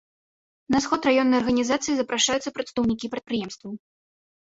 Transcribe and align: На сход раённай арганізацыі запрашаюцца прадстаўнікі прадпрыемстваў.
На 0.75 0.79
сход 0.85 1.01
раённай 1.09 1.41
арганізацыі 1.43 1.93
запрашаюцца 2.01 2.49
прадстаўнікі 2.59 3.05
прадпрыемстваў. 3.15 3.71